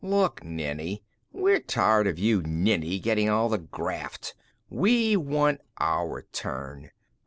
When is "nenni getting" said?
2.41-3.29